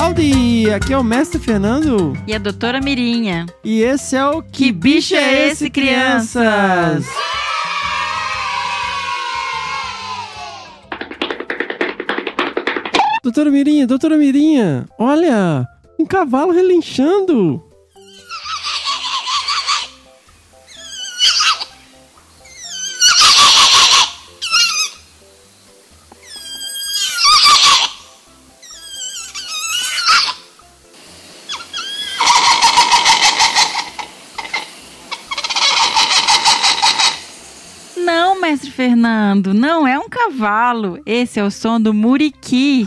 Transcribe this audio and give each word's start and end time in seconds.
Howdy! 0.00 0.70
Aqui 0.70 0.92
é 0.92 0.98
o 0.98 1.02
Mestre 1.02 1.40
Fernando. 1.40 2.12
E 2.24 2.32
a 2.32 2.38
doutora 2.38 2.80
Mirinha. 2.80 3.46
E 3.64 3.82
esse 3.82 4.14
é 4.14 4.24
o 4.24 4.40
Que, 4.40 4.66
que 4.66 4.72
Bicho 4.72 5.16
é 5.16 5.48
Esse, 5.48 5.68
crianças? 5.68 7.04
Doutora 13.24 13.50
Mirinha, 13.50 13.88
doutora 13.88 14.16
Mirinha, 14.16 14.86
olha, 14.96 15.66
um 15.98 16.06
cavalo 16.06 16.52
relinchando. 16.52 17.67
Fernando, 39.08 39.54
não 39.54 39.86
é 39.86 39.98
um 39.98 40.06
cavalo. 40.06 41.00
Esse 41.06 41.40
é 41.40 41.44
o 41.44 41.50
som 41.50 41.80
do 41.80 41.94
muriqui. 41.94 42.86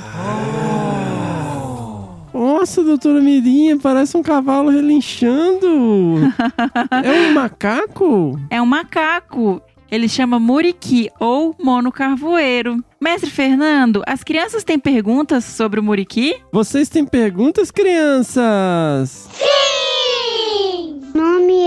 Nossa, 2.31 2.83
doutora 2.83 3.19
Mirinha, 3.19 3.77
parece 3.77 4.15
um 4.15 4.21
cavalo 4.21 4.69
relinchando. 4.69 6.31
é 7.03 7.11
um 7.11 7.33
macaco? 7.33 8.39
É 8.51 8.61
um 8.61 8.67
macaco. 8.67 9.59
Ele 9.89 10.07
chama 10.07 10.39
muriqui 10.39 11.09
ou 11.19 11.55
mono 11.59 11.91
carvoeiro. 11.91 12.83
Mestre 13.01 13.31
Fernando, 13.31 14.03
as 14.05 14.23
crianças 14.23 14.63
têm 14.63 14.77
perguntas 14.77 15.43
sobre 15.43 15.79
o 15.79 15.83
muriqui? 15.83 16.35
Vocês 16.51 16.87
têm 16.87 17.03
perguntas, 17.03 17.71
crianças? 17.71 19.27
Sim! 19.33 19.70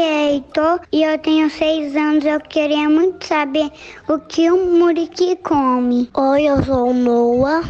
É 0.04 0.32
Heitor 0.32 0.80
e 0.92 1.02
eu 1.02 1.18
tenho 1.18 1.48
seis 1.48 1.96
anos. 1.96 2.24
Eu 2.24 2.40
queria 2.40 2.88
muito 2.88 3.26
saber 3.26 3.70
o 4.08 4.18
que 4.18 4.50
um 4.50 4.78
muriqui 4.78 5.36
come. 5.36 6.10
Oi, 6.14 6.42
eu 6.44 6.62
sou 6.62 6.90
o 6.90 6.94
Noah. 6.94 7.62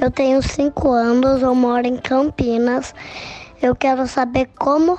Eu 0.00 0.10
tenho 0.10 0.42
cinco 0.42 0.90
anos, 0.92 1.42
eu 1.42 1.54
moro 1.54 1.86
em 1.86 1.96
Campinas. 1.96 2.94
Eu 3.60 3.74
quero 3.76 4.06
saber 4.06 4.48
como, 4.58 4.96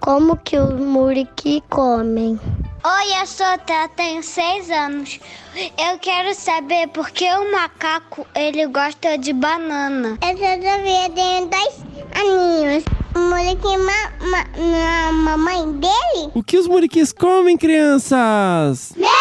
como 0.00 0.36
que 0.36 0.56
os 0.56 0.78
muriqui 0.78 1.62
comem. 1.68 2.38
Oi, 2.84 3.20
eu 3.20 3.26
sou 3.26 3.58
Tá, 3.66 3.88
tenho 3.88 4.22
seis 4.22 4.70
anos. 4.70 5.18
Eu 5.56 5.98
quero 5.98 6.32
saber 6.34 6.88
por 6.88 7.10
que 7.10 7.24
o 7.24 7.52
macaco 7.52 8.26
ele 8.34 8.66
gosta 8.66 9.18
de 9.18 9.32
banana. 9.32 10.16
Eu 10.22 10.36
sou 10.38 10.54
Sofia, 10.62 11.10
tenho 11.10 11.46
dois 11.46 11.84
aninhos. 12.14 12.97
O 13.18 13.30
muriqui 13.30 13.76
ma, 13.78 14.12
ma, 14.30 15.12
mamãe 15.12 15.72
dele? 15.72 16.30
O 16.34 16.40
que 16.42 16.56
os 16.56 16.68
muriquis 16.68 17.12
comem, 17.12 17.56
crianças? 17.56 18.94
Meleca! 18.96 19.18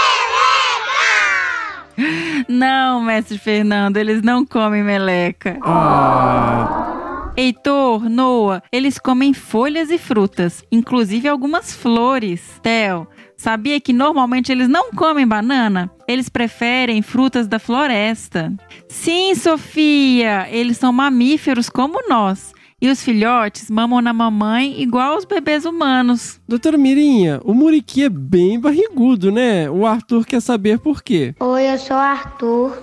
Não, 2.48 3.02
mestre 3.02 3.39
Fernando, 3.39 3.98
eles 3.98 4.22
não 4.22 4.45
comem 4.45 4.84
meleca. 4.84 5.58
Ah. 5.64 7.31
Heitor, 7.36 8.08
Noah, 8.08 8.62
eles 8.72 9.00
comem 9.00 9.34
folhas 9.34 9.89
e 9.89 9.98
frutas, 9.98 10.64
inclusive 10.72 11.28
algumas 11.28 11.73
flores. 11.73 12.59
Theo, 12.61 13.08
sabia 13.36 13.82
que 13.82 13.94
normalmente 13.94 14.52
eles 14.52 14.70
não 14.70 14.92
comem 14.92 15.28
banana? 15.28 15.89
Eles 16.08 16.30
preferem 16.30 17.02
frutas 17.02 17.48
da 17.48 17.58
floresta. 17.58 18.54
Sim, 18.88 19.34
Sofia, 19.34 20.48
eles 20.52 20.78
são 20.78 20.94
mamíferos 20.94 21.67
como 21.67 21.98
nós. 22.08 22.56
E 22.80 22.92
os 22.92 23.02
filhotes 23.02 23.72
mamam 23.72 24.03
na 24.03 24.14
mamãe 24.14 24.80
igual 24.80 25.14
aos 25.14 25.26
bebês 25.26 25.65
humanos. 25.65 26.39
Doutora 26.48 26.77
Mirinha, 26.77 27.42
o 27.43 27.52
muriqui 27.52 28.04
é 28.04 28.10
bem 28.10 28.60
barrigudo, 28.60 29.32
né? 29.32 29.67
O 29.67 29.83
Arthur 29.83 30.23
quer 30.23 30.39
saber 30.39 30.77
por 30.77 31.02
quê. 31.02 31.33
Oi, 31.39 31.73
eu 31.73 31.80
sou 31.80 31.98
o 31.98 31.99
Arthur 31.99 32.77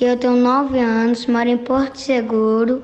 e 0.00 0.04
eu 0.04 0.16
tenho 0.16 0.36
9 0.36 0.78
anos, 0.78 1.26
moro 1.26 1.48
em 1.48 1.58
Porto 1.58 1.96
Seguro. 1.96 2.80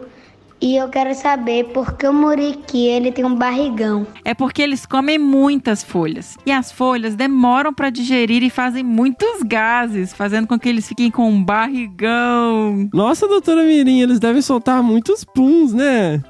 E 0.60 0.76
eu 0.76 0.88
quero 0.88 1.14
saber 1.14 1.64
por 1.64 1.96
que 1.96 2.06
o 2.06 2.12
muriqui 2.12 2.86
ele 2.86 3.12
tem 3.12 3.24
um 3.24 3.34
barrigão. 3.34 4.06
É 4.24 4.32
porque 4.32 4.62
eles 4.62 4.86
comem 4.86 5.18
muitas 5.18 5.84
folhas. 5.84 6.36
E 6.46 6.50
as 6.50 6.72
folhas 6.72 7.14
demoram 7.14 7.74
para 7.74 7.90
digerir 7.90 8.42
e 8.42 8.48
fazem 8.48 8.82
muitos 8.82 9.42
gases, 9.42 10.14
fazendo 10.14 10.46
com 10.46 10.58
que 10.58 10.68
eles 10.68 10.88
fiquem 10.88 11.10
com 11.10 11.28
um 11.28 11.44
barrigão. 11.44 12.88
Nossa, 12.94 13.28
doutora 13.28 13.64
Mirim, 13.64 14.00
eles 14.00 14.18
devem 14.18 14.40
soltar 14.40 14.82
muitos 14.82 15.24
puns, 15.24 15.74
né? 15.74 16.22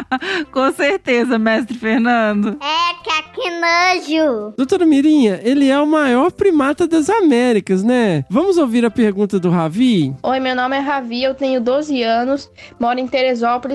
com 0.50 0.72
certeza, 0.72 1.38
mestre 1.38 1.76
Fernando. 1.76 2.56
É, 2.60 2.94
que 3.34 3.50
nojo. 3.50 4.54
Doutora 4.56 4.86
Mirinha, 4.86 5.40
ele 5.42 5.68
é 5.68 5.78
o 5.78 5.86
maior 5.86 6.30
primata 6.30 6.86
das 6.86 7.10
Américas, 7.10 7.82
né? 7.82 8.24
Vamos 8.30 8.56
ouvir 8.56 8.84
a 8.84 8.90
pergunta 8.90 9.40
do 9.40 9.50
Ravi? 9.50 10.14
Oi, 10.22 10.40
meu 10.40 10.54
nome 10.54 10.76
é 10.76 10.80
Ravi, 10.80 11.22
eu 11.22 11.34
tenho 11.34 11.60
12 11.60 12.02
anos, 12.02 12.50
moro 12.78 12.98
em 12.98 13.06
Teresópolis 13.06 13.73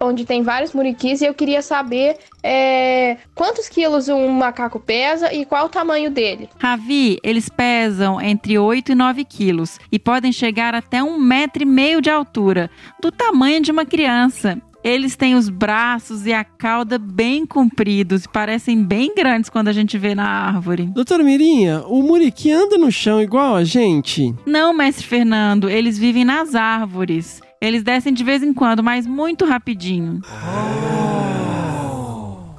onde 0.00 0.24
tem 0.24 0.42
vários 0.42 0.72
muriquis, 0.72 1.20
e 1.20 1.26
eu 1.26 1.34
queria 1.34 1.60
saber 1.60 2.16
é, 2.42 3.18
quantos 3.34 3.68
quilos 3.68 4.08
um 4.08 4.28
macaco 4.30 4.80
pesa 4.80 5.32
e 5.32 5.44
qual 5.44 5.66
o 5.66 5.68
tamanho 5.68 6.10
dele. 6.10 6.48
Ravi, 6.58 7.18
eles 7.22 7.48
pesam 7.48 8.20
entre 8.20 8.58
8 8.58 8.92
e 8.92 8.94
9 8.94 9.24
quilos 9.24 9.78
e 9.92 9.98
podem 9.98 10.32
chegar 10.32 10.74
até 10.74 11.02
um 11.02 11.18
metro 11.18 11.62
e 11.62 11.66
meio 11.66 12.00
de 12.00 12.08
altura, 12.08 12.70
do 13.00 13.12
tamanho 13.12 13.60
de 13.60 13.70
uma 13.70 13.84
criança. 13.84 14.60
Eles 14.82 15.14
têm 15.14 15.34
os 15.34 15.50
braços 15.50 16.24
e 16.24 16.32
a 16.32 16.42
cauda 16.42 16.98
bem 16.98 17.44
compridos 17.44 18.24
e 18.24 18.28
parecem 18.30 18.82
bem 18.82 19.14
grandes 19.14 19.50
quando 19.50 19.68
a 19.68 19.74
gente 19.74 19.98
vê 19.98 20.14
na 20.14 20.26
árvore. 20.26 20.86
Doutora 20.86 21.22
Mirinha, 21.22 21.82
o 21.86 22.02
muriqui 22.02 22.50
anda 22.50 22.78
no 22.78 22.90
chão 22.90 23.20
igual 23.20 23.56
a 23.56 23.62
gente? 23.62 24.34
Não, 24.46 24.72
mestre 24.72 25.06
Fernando, 25.06 25.68
eles 25.68 25.98
vivem 25.98 26.24
nas 26.24 26.54
árvores. 26.54 27.42
Eles 27.60 27.82
descem 27.82 28.14
de 28.14 28.24
vez 28.24 28.42
em 28.42 28.54
quando, 28.54 28.82
mas 28.82 29.06
muito 29.06 29.44
rapidinho. 29.44 30.22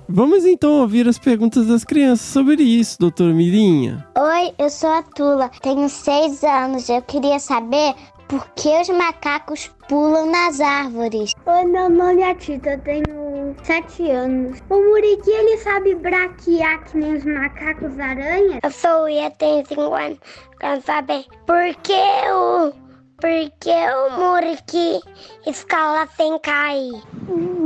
Vamos 0.08 0.46
então 0.46 0.82
ouvir 0.82 1.08
as 1.08 1.18
perguntas 1.18 1.66
das 1.66 1.84
crianças 1.84 2.28
sobre 2.28 2.62
isso, 2.62 3.00
doutor 3.00 3.34
Mirinha. 3.34 4.06
Oi, 4.16 4.54
eu 4.60 4.70
sou 4.70 4.92
a 4.92 5.02
Tula, 5.02 5.50
tenho 5.62 5.90
seis 5.90 6.44
anos. 6.44 6.88
Eu 6.88 7.02
queria 7.02 7.40
saber 7.40 7.96
por 8.28 8.48
que 8.56 8.70
os 8.80 8.90
macacos 8.90 9.72
pulam 9.90 10.30
nas 10.30 10.62
árvores. 10.62 11.34
Oi, 11.48 11.66
meu 11.66 11.90
nome 11.90 12.22
é 12.22 12.36
Tita, 12.36 12.70
eu 12.70 12.80
tenho 12.82 13.56
sete 13.64 14.08
anos. 14.12 14.60
O 14.70 14.76
Muriqui, 14.76 15.32
ele 15.32 15.58
sabe 15.58 15.96
braquear 15.96 16.84
que 16.84 16.98
nem 17.00 17.16
os 17.16 17.26
macacos 17.26 17.98
aranha? 18.00 18.60
Eu 18.62 18.70
sou 18.70 19.06
o 19.06 19.10
Ia, 19.10 19.32
tenho 19.32 19.66
cinco 19.66 19.96
anos. 19.96 20.20
Quero 20.60 20.82
saber 20.84 21.26
por 21.48 21.76
que 21.82 21.94
o 22.32 22.91
porque 23.22 23.70
o 23.70 24.10
Muriqui 24.18 25.00
escala 25.46 26.08
sem 26.18 26.40
cair. 26.40 26.92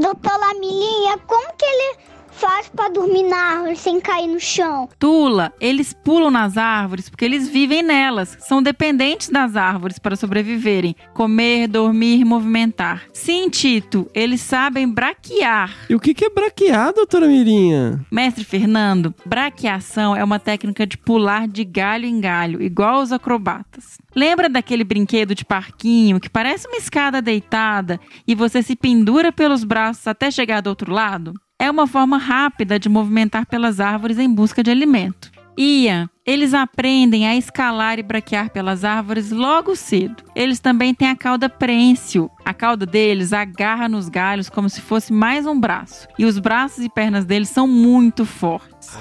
Doutor 0.01 0.37
Lamilinha, 0.37 1.17
como 1.25 1.47
que 1.57 1.65
ele 1.65 1.97
faz 2.35 2.69
para 2.69 2.89
dormir 2.89 3.23
na 3.23 3.37
árvore 3.37 3.75
sem 3.75 3.99
cair 3.99 4.27
no 4.27 4.39
chão? 4.39 4.89
Tula, 4.99 5.53
eles 5.59 5.93
pulam 5.93 6.29
nas 6.29 6.57
árvores 6.57 7.09
porque 7.09 7.25
eles 7.25 7.47
vivem 7.47 7.81
nelas. 7.81 8.37
São 8.41 8.61
dependentes 8.61 9.29
das 9.29 9.55
árvores 9.55 9.97
para 9.97 10.15
sobreviverem, 10.15 10.95
comer, 11.13 11.67
dormir, 11.67 12.25
movimentar. 12.25 13.03
Sim, 13.13 13.49
Tito, 13.49 14.09
eles 14.13 14.41
sabem 14.41 14.87
braquear. 14.87 15.73
E 15.89 15.95
o 15.95 15.99
que 15.99 16.25
é 16.25 16.29
braquear, 16.29 16.93
doutora 16.93 17.27
Mirinha? 17.27 18.05
Mestre 18.11 18.43
Fernando, 18.43 19.13
braqueação 19.25 20.15
é 20.15 20.23
uma 20.23 20.39
técnica 20.39 20.85
de 20.85 20.97
pular 20.97 21.47
de 21.47 21.63
galho 21.63 22.05
em 22.05 22.19
galho, 22.19 22.61
igual 22.61 23.01
os 23.01 23.11
acrobatas. 23.11 23.97
Lembra 24.15 24.49
daquele 24.49 24.83
brinquedo 24.83 25.35
de 25.35 25.43
parquinho 25.43 26.19
que 26.19 26.29
parece 26.29 26.67
uma 26.67 26.77
escada 26.77 27.21
deitada 27.21 27.99
e 28.27 28.33
você 28.33 28.63
se 28.63 28.75
pendura 28.75 29.31
pelos 29.31 29.63
braços 29.63 30.07
até 30.07 30.31
chegar 30.31 30.61
do 30.61 30.69
outro 30.69 30.93
lado? 30.93 31.33
É 31.59 31.71
uma 31.71 31.87
forma 31.87 32.17
rápida 32.17 32.77
de 32.77 32.89
movimentar 32.89 33.45
pelas 33.45 33.79
árvores 33.79 34.19
em 34.19 34.31
busca 34.31 34.61
de 34.61 34.71
alimento. 34.71 35.31
Ia, 35.57 36.09
eles 36.25 36.53
aprendem 36.53 37.25
a 37.25 37.35
escalar 37.35 37.97
e 37.97 38.03
braquear 38.03 38.49
pelas 38.49 38.83
árvores 38.83 39.31
logo 39.31 39.73
cedo. 39.73 40.21
Eles 40.35 40.59
também 40.59 40.93
têm 40.93 41.09
a 41.09 41.15
cauda 41.15 41.47
prênsil. 41.47 42.29
A 42.43 42.53
cauda 42.53 42.85
deles 42.85 43.31
agarra 43.31 43.87
nos 43.87 44.09
galhos 44.09 44.49
como 44.49 44.69
se 44.69 44.81
fosse 44.81 45.13
mais 45.13 45.45
um 45.45 45.57
braço. 45.57 46.09
E 46.19 46.25
os 46.25 46.39
braços 46.39 46.83
e 46.83 46.89
pernas 46.89 47.23
deles 47.23 47.47
são 47.47 47.67
muito 47.67 48.25
fortes. 48.25 48.97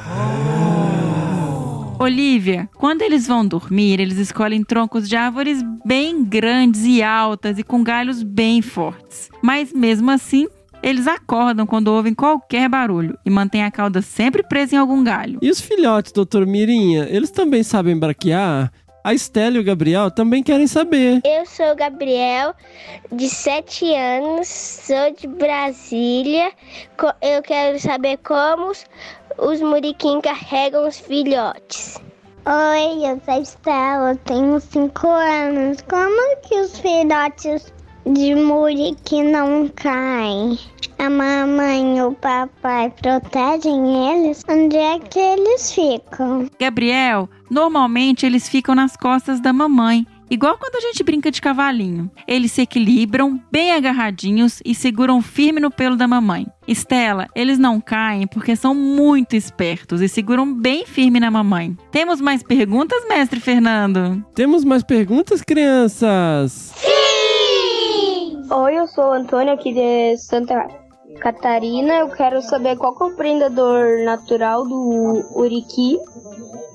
Olivia, 1.99 2.69
quando 2.77 3.03
eles 3.03 3.27
vão 3.27 3.45
dormir, 3.45 3.99
eles 3.99 4.19
escolhem 4.19 4.63
troncos 4.63 5.09
de 5.09 5.17
árvores 5.17 5.61
bem 5.85 6.25
grandes 6.25 6.85
e 6.85 7.03
altas 7.03 7.59
e 7.59 7.65
com 7.65 7.83
galhos 7.83 8.23
bem 8.23 8.63
fortes. 8.63 9.29
Mas 9.43 9.73
mesmo 9.73 10.11
assim, 10.11 10.47
eles 10.85 11.07
acordam 11.07 11.67
quando 11.67 11.89
ouvem 11.89 12.13
qualquer 12.13 12.69
barulho 12.69 13.19
e 13.25 13.31
mantêm 13.31 13.65
a 13.65 13.71
cauda 13.71 14.03
sempre 14.03 14.43
presa 14.43 14.75
em 14.75 14.79
algum 14.79 15.03
galho. 15.03 15.39
E 15.41 15.51
os 15.51 15.59
filhotes, 15.59 16.13
doutor 16.13 16.47
Mirinha, 16.47 17.09
eles 17.11 17.31
também 17.31 17.63
sabem 17.63 17.99
braquear? 17.99 18.71
A 19.03 19.15
Estela 19.15 19.57
e 19.57 19.61
o 19.61 19.65
Gabriel 19.65 20.11
também 20.11 20.43
querem 20.43 20.67
saber. 20.67 21.23
Eu 21.25 21.47
sou 21.47 21.73
o 21.73 21.77
Gabriel, 21.77 22.55
de 23.11 23.31
7 23.31 23.95
anos, 23.95 24.49
sou 24.49 25.11
de 25.19 25.27
Brasília. 25.27 26.53
Eu 27.23 27.43
quero 27.43 27.79
saber 27.81 28.19
como 28.19 28.73
os, 29.39 29.61
muriquim 29.63 30.21
carregam 30.21 30.87
os 30.87 30.99
filhotes. 30.99 31.99
Oi, 32.47 33.11
eu 33.11 33.21
sou 33.25 33.35
a 33.35 33.41
Estela, 33.41 34.17
tenho 34.25 34.61
5 34.61 35.07
anos. 35.07 35.83
Como 35.89 36.37
que 36.43 36.61
os 36.61 36.79
filhotes 36.79 37.73
de 38.07 38.35
muriqui 38.35 39.23
não 39.23 39.69
caem? 39.69 40.59
A 40.99 41.11
mamãe 41.11 41.99
e 41.99 42.03
o 42.03 42.13
papai 42.13 42.91
protegem 42.91 44.11
eles? 44.11 44.43
Onde 44.49 44.77
é 44.77 44.99
que 44.99 45.19
eles 45.19 45.73
ficam? 45.73 46.49
Gabriel, 46.59 47.29
normalmente 47.51 48.25
eles 48.25 48.49
ficam 48.49 48.75
nas 48.75 48.97
costas 48.97 49.41
da 49.41 49.53
mamãe. 49.53 50.07
Igual 50.31 50.57
quando 50.59 50.77
a 50.77 50.81
gente 50.81 51.05
brinca 51.05 51.31
de 51.31 51.41
cavalinho. 51.41 52.11
Eles 52.27 52.53
se 52.53 52.63
equilibram 52.63 53.41
bem 53.53 53.73
agarradinhos 53.73 54.61
e 54.65 54.75
seguram 54.75 55.21
firme 55.21 55.61
no 55.61 55.71
pelo 55.71 55.97
da 55.97 56.09
mamãe. 56.09 56.47
Estela, 56.67 57.29
eles 57.35 57.59
não 57.59 57.81
caem 57.81 58.27
porque 58.27 58.57
são 58.57 58.75
muito 58.75 59.37
espertos 59.37 60.01
e 60.01 60.09
seguram 60.09 60.55
bem 60.55 60.87
firme 60.87 61.21
na 61.21 61.31
mamãe. 61.31 61.77
Temos 61.91 62.21
mais 62.21 62.43
perguntas, 62.43 63.07
mestre 63.07 63.39
Fernando? 63.39 64.25
Temos 64.35 64.65
mais 64.65 64.83
perguntas, 64.83 65.43
crianças? 65.43 66.73
Oi, 68.51 68.79
eu 68.79 68.87
sou 68.87 69.05
o 69.05 69.13
Antônio 69.13 69.53
aqui 69.53 69.73
de 69.73 70.17
Santa 70.17 70.67
Catarina. 71.21 71.95
Eu 71.95 72.09
quero 72.11 72.43
saber 72.43 72.77
qual 72.77 72.95
que 72.95 73.03
é 73.03 73.07
o 73.07 73.17
prendedor 73.17 74.05
natural 74.05 74.65
do 74.67 75.25
Uriqui 75.35 75.99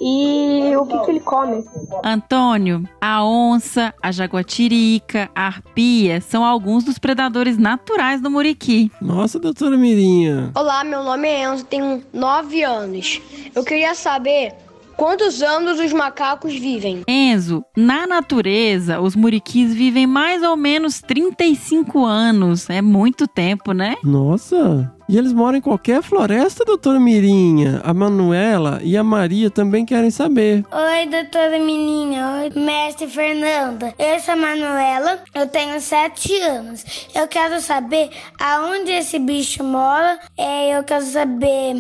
e 0.02 0.76
o 0.78 0.86
que, 0.86 0.98
que 1.00 1.12
ele 1.12 1.20
come. 1.20 1.66
Antônio, 2.04 2.84
a 3.02 3.24
onça, 3.24 3.94
a 4.02 4.12
jaguatirica, 4.12 5.30
a 5.36 5.48
arpia 5.48 6.22
são 6.22 6.46
alguns 6.46 6.84
dos 6.84 6.98
predadores 6.98 7.58
naturais 7.58 8.22
do 8.22 8.32
muriqui. 8.32 8.92
Nossa, 9.02 9.40
doutora 9.40 9.76
Mirinha. 9.76 10.52
Olá, 10.56 10.84
meu 10.84 11.04
nome 11.04 11.28
é 11.28 11.44
Enzo, 11.44 11.66
tenho 11.66 12.02
9 12.14 12.64
anos. 12.64 13.22
Eu 13.54 13.64
queria 13.64 13.94
saber 13.94 14.56
quantos 15.00 15.42
anos 15.42 15.80
os 15.80 15.94
macacos 15.94 16.54
vivem. 16.54 17.04
Enzo, 17.08 17.64
na 17.78 18.06
natureza, 18.06 19.00
os 19.00 19.16
muriquis 19.16 19.74
vivem 19.74 20.06
mais 20.06 20.44
ou 20.44 20.58
menos 20.58 21.00
35 21.00 22.04
anos. 22.04 22.70
É 22.70 22.82
muito 22.82 23.26
tempo, 23.26 23.72
né? 23.72 23.96
Nossa. 24.04 24.94
E 25.08 25.18
eles 25.18 25.32
moram 25.32 25.58
em 25.58 25.62
qualquer 25.62 26.04
floresta, 26.04 26.66
doutora 26.66 27.00
Mirinha? 27.00 27.82
A 27.86 27.94
Manuela 27.94 28.82
e 28.84 28.98
a 28.98 29.04
Maria 29.04 29.50
também 29.50 29.86
querem 29.86 30.12
saber. 30.12 30.66
Oi, 30.70 31.06
doutora 31.08 31.58
Menina. 31.58 32.42
Oi, 32.42 32.62
mestre 32.62 33.08
Fernanda. 33.08 33.94
Eu 33.98 34.20
sou 34.20 34.34
a 34.34 34.38
Manuela, 34.38 35.20
eu 35.34 35.48
tenho 35.48 35.80
sete 35.80 36.36
anos. 36.42 37.08
Eu 37.16 37.26
quero 37.26 37.62
saber 37.62 38.10
aonde 38.38 38.92
esse 38.92 39.18
bicho 39.18 39.64
mora. 39.64 40.20
É, 40.38 40.78
eu 40.78 40.84
quero 40.84 41.06
saber 41.06 41.76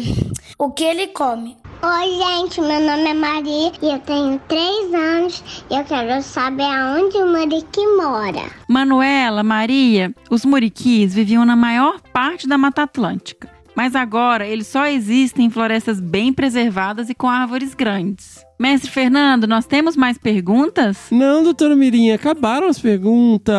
o 0.57 0.71
que 0.71 0.86
ele 0.86 1.07
come. 1.07 1.57
Oi, 1.81 2.18
gente, 2.18 2.60
meu 2.60 2.81
nome 2.81 3.10
é 3.10 3.14
Maria 3.14 3.72
e 3.81 3.90
eu 3.90 4.00
tenho 4.00 4.38
3 4.50 4.94
anos 4.94 5.64
e 5.72 5.76
eu 5.76 5.84
quero 5.86 6.22
saber 6.22 6.64
aonde 6.64 7.18
o 7.18 7.26
Muriqui 7.26 7.88
mora. 7.96 8.52
Manuela, 8.68 9.44
Maria, 9.44 10.14
os 10.30 10.44
muriquis 10.44 11.14
viviam 11.14 11.46
na 11.46 11.56
maior 11.56 12.02
parte 12.12 12.50
da 12.50 12.58
Mata 12.58 12.84
Atlântica. 12.84 13.50
Mas 13.74 13.96
agora 13.96 14.46
eles 14.46 14.68
só 14.68 14.88
existem 14.88 15.46
em 15.46 15.50
florestas 15.50 16.02
bem 16.02 16.34
preservadas 16.34 17.10
e 17.10 17.16
com 17.16 17.30
árvores 17.30 17.74
grandes. 17.74 18.44
Mestre 18.60 18.92
Fernando, 18.92 19.48
nós 19.48 19.66
temos 19.66 19.96
mais 19.96 20.18
perguntas? 20.18 21.08
Não, 21.10 21.42
doutora 21.44 21.78
Mirinha, 21.78 22.16
acabaram 22.16 22.68
as 22.68 22.78
perguntas. 22.78 23.56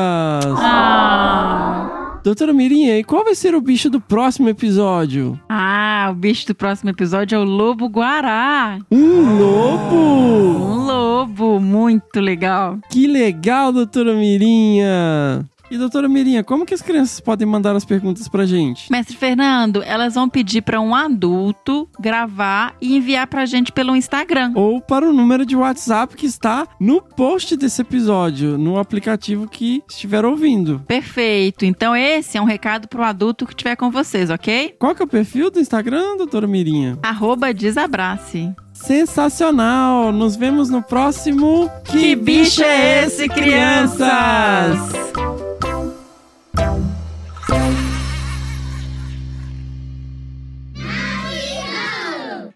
Ah. 0.58 1.99
Doutora 2.22 2.52
Mirinha, 2.52 2.98
e 2.98 3.04
qual 3.04 3.24
vai 3.24 3.34
ser 3.34 3.54
o 3.54 3.60
bicho 3.60 3.88
do 3.88 3.98
próximo 4.00 4.48
episódio? 4.48 5.40
Ah, 5.48 6.08
o 6.10 6.14
bicho 6.14 6.46
do 6.46 6.54
próximo 6.54 6.90
episódio 6.90 7.36
é 7.36 7.38
o 7.38 7.44
lobo 7.44 7.88
guará. 7.88 8.78
Um 8.90 9.38
lobo! 9.38 9.96
Um 9.96 10.86
lobo, 10.86 11.60
muito 11.60 12.20
legal. 12.20 12.78
Que 12.90 13.06
legal, 13.06 13.72
doutora 13.72 14.14
Mirinha! 14.14 15.46
E 15.70 15.78
doutora 15.78 16.08
Mirinha, 16.08 16.42
como 16.42 16.66
que 16.66 16.74
as 16.74 16.82
crianças 16.82 17.20
podem 17.20 17.46
mandar 17.46 17.76
as 17.76 17.84
perguntas 17.84 18.26
pra 18.26 18.44
gente? 18.44 18.90
Mestre 18.90 19.16
Fernando, 19.16 19.82
elas 19.84 20.14
vão 20.14 20.28
pedir 20.28 20.62
para 20.62 20.80
um 20.80 20.94
adulto 20.94 21.88
gravar 22.00 22.74
e 22.80 22.96
enviar 22.96 23.28
pra 23.28 23.46
gente 23.46 23.70
pelo 23.70 23.94
Instagram. 23.94 24.50
Ou 24.56 24.80
para 24.80 25.08
o 25.08 25.12
número 25.12 25.46
de 25.46 25.54
WhatsApp 25.54 26.16
que 26.16 26.26
está 26.26 26.66
no 26.80 27.00
post 27.00 27.56
desse 27.56 27.82
episódio, 27.82 28.58
no 28.58 28.78
aplicativo 28.78 29.48
que 29.48 29.80
estiver 29.88 30.24
ouvindo. 30.24 30.82
Perfeito. 30.88 31.64
Então 31.64 31.94
esse 31.94 32.36
é 32.36 32.42
um 32.42 32.46
recado 32.46 32.88
pro 32.88 33.04
adulto 33.04 33.46
que 33.46 33.52
estiver 33.52 33.76
com 33.76 33.92
vocês, 33.92 34.28
ok? 34.28 34.74
Qual 34.76 34.92
que 34.92 35.02
é 35.02 35.04
o 35.04 35.08
perfil 35.08 35.52
do 35.52 35.60
Instagram, 35.60 36.16
doutora 36.16 36.48
Mirinha? 36.48 36.98
Arroba 37.00 37.54
desabrace. 37.54 38.52
Sensacional! 38.72 40.10
Nos 40.10 40.34
vemos 40.36 40.70
no 40.70 40.82
próximo 40.82 41.70
Que 41.84 42.16
bicho 42.16 42.62
é 42.62 43.04
esse, 43.04 43.28
crianças? 43.28 45.19